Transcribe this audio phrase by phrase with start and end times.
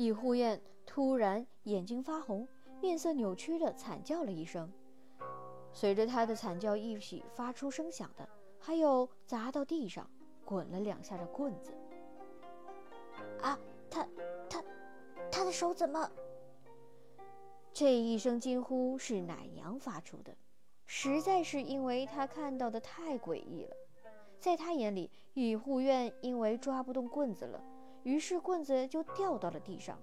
[0.00, 2.48] 易护院突然眼睛发红，
[2.80, 4.72] 面色扭曲的惨叫了一声。
[5.74, 8.26] 随着他的惨叫一起发出声响的，
[8.58, 10.10] 还有砸到地上、
[10.42, 11.74] 滚了两下的棍子。
[13.42, 13.58] 啊，
[13.90, 14.08] 他、
[14.48, 14.64] 他、
[15.30, 16.10] 他的手怎么？
[17.70, 20.34] 这一声惊呼是奶娘发出的，
[20.86, 23.76] 实在是因为她看到的太诡异了。
[24.40, 27.62] 在她眼里，御护院因为抓不动棍子了，
[28.02, 29.98] 于是棍子就掉到了地上。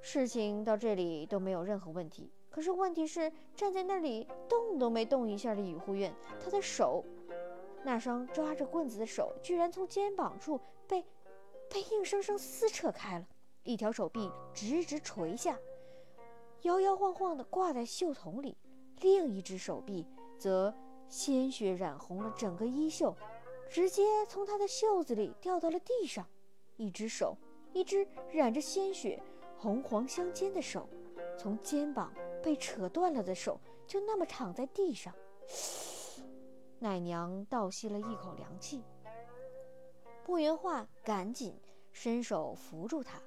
[0.00, 2.30] 事情到这里都没有任何问题。
[2.50, 7.04] 可是问题是，站在那里动都没动一下的御护院，他的手，
[7.82, 11.04] 那双抓着棍子的手，居然从肩膀处被
[11.68, 13.26] 被硬生生撕扯开了，
[13.64, 15.58] 一条手臂直直垂下。
[16.62, 18.56] 摇摇晃晃地挂在袖筒里，
[19.00, 20.06] 另一只手臂
[20.38, 20.72] 则
[21.08, 23.16] 鲜血染红了整个衣袖，
[23.68, 26.24] 直接从他的袖子里掉到了地上。
[26.76, 27.36] 一只手，
[27.72, 29.22] 一只染着鲜血、
[29.56, 30.88] 红黄相间的手，
[31.38, 35.14] 从肩膀被扯断了的手，就那么躺在地上。
[36.78, 38.82] 奶娘倒吸了一口凉气。
[40.26, 41.54] 慕云画赶紧
[41.92, 43.20] 伸手扶住她，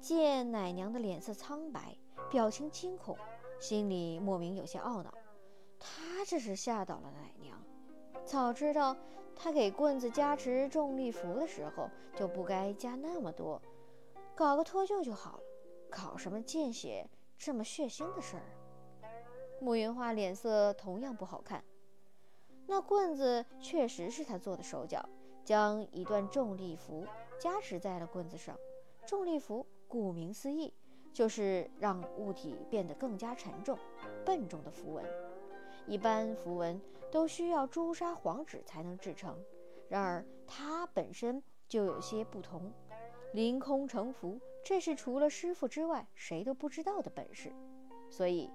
[0.00, 1.96] 见奶娘的脸色苍白。
[2.30, 3.16] 表情惊恐，
[3.60, 5.12] 心里莫名有些懊恼。
[5.78, 7.62] 他这是吓到了奶娘。
[8.24, 8.96] 早知道
[9.34, 13.60] 他给棍子加持重力符的时候，就不该加那么多，
[14.34, 15.42] 搞个脱臼就好了。
[15.90, 18.42] 搞什么见血这么血腥的事儿？
[19.60, 21.64] 慕云花脸色同样不好看。
[22.66, 25.08] 那棍子确实是他做的手脚，
[25.44, 27.06] 将一段重力符
[27.38, 28.58] 加持在了棍子上。
[29.06, 30.72] 重力符顾名思义。
[31.12, 33.78] 就是让物体变得更加沉重、
[34.26, 35.04] 笨重的符文。
[35.86, 39.36] 一般符文都需要朱砂黄纸才能制成，
[39.88, 42.72] 然而它本身就有些不同，
[43.32, 47.52] 凌空成符，这是除了师傅之外谁都不知道的本事。
[48.10, 48.50] 所以，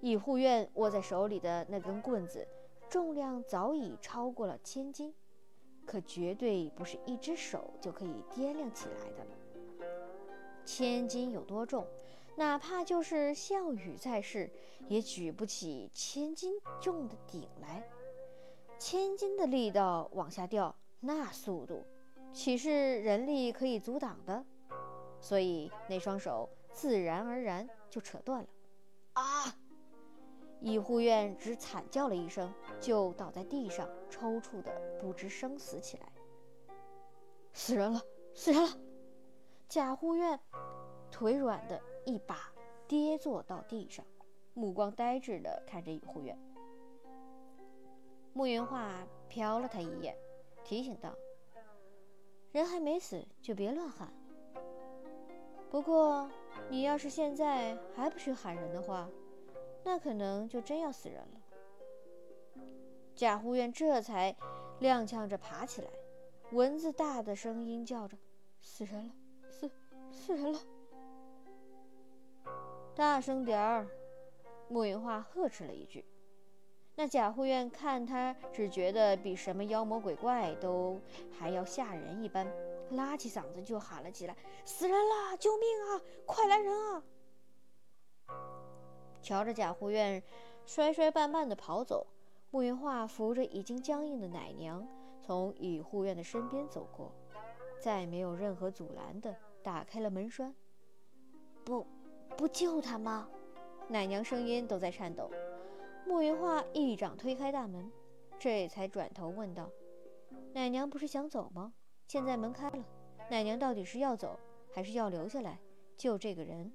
[0.00, 2.46] 以护院握在手里的那根棍子，
[2.88, 5.14] 重量早已超过了千斤，
[5.86, 9.30] 可绝对不是一只手就可以掂量起来的了。
[10.64, 11.86] 千斤有多重？
[12.36, 14.50] 哪怕就是项羽在世，
[14.88, 17.88] 也举不起千斤重的鼎来。
[18.78, 21.84] 千斤的力道往下掉，那速度
[22.32, 24.44] 岂是人力可以阻挡的？
[25.20, 28.48] 所以那双手自然而然就扯断了。
[29.14, 29.56] 啊！
[30.60, 36.12] 医护院只惨叫了一声，就倒在地上，抽搐的不知生死起来。
[37.52, 38.00] 死人了！
[38.34, 38.70] 死人了！
[39.68, 40.40] 贾护院
[41.10, 42.52] 腿软的一把
[42.86, 44.04] 跌坐到地上，
[44.52, 46.38] 目光呆滞的看着尹护院。
[48.32, 50.16] 慕云画瞟了他一眼，
[50.64, 51.14] 提醒道
[52.52, 54.12] ：“人还没死，就别乱喊。
[55.70, 56.30] 不过，
[56.68, 59.08] 你要是现在还不许喊人的话，
[59.84, 61.40] 那可能就真要死人了。”
[63.14, 64.36] 贾护院这才
[64.80, 65.88] 踉跄着爬起来，
[66.52, 68.18] 蚊子大的声音叫着
[68.60, 69.14] ：“死人了！”
[69.48, 69.70] 死
[70.10, 70.58] 死人了！
[72.96, 73.88] 大声点儿！
[74.68, 76.04] 慕云画呵斥了一句。
[76.94, 81.00] 那贾护院看他只觉得比什么妖魔鬼怪都
[81.36, 82.46] 还要吓人一般，
[82.90, 85.36] 拉起嗓子就喊了起来：“死人啦！
[85.36, 86.00] 救命啊！
[86.24, 87.02] 快来人啊！”
[89.20, 90.22] 瞧着贾护院
[90.64, 92.06] 摔摔绊绊地跑走，
[92.52, 94.86] 慕云画扶着已经僵硬的奶娘
[95.20, 97.10] 从乙护院的身边走过。
[97.80, 100.54] 再没有任何阻拦的打开了门栓，
[101.64, 101.84] 不，
[102.36, 103.28] 不救他吗？
[103.88, 105.30] 奶娘声音都在颤抖。
[106.06, 107.90] 慕云画一掌推开大门，
[108.38, 109.70] 这才转头问道
[110.52, 111.72] ：“奶娘不是想走吗？
[112.08, 112.84] 现在门开了，
[113.30, 114.38] 奶娘到底是要走，
[114.72, 115.58] 还是要留下来
[115.96, 116.72] 救这个人？”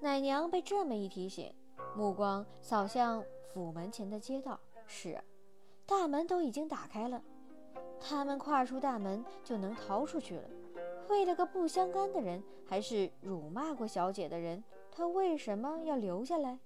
[0.00, 1.54] 奶娘被这么一提醒，
[1.96, 4.60] 目光扫向府门前的街道。
[4.86, 5.24] 是啊，
[5.86, 7.22] 大门都已经打开了。
[7.98, 10.48] 他们跨出大门就能逃出去了。
[11.08, 16.58] 为了个不相干的人，还是辱骂过小姐的人，他为什么要留下来？